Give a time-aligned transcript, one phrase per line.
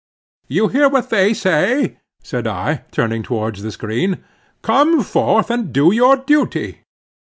[0.47, 4.23] "You hear what they say," said I, turning towards the screen,
[4.63, 6.79] "come forth and do your duty."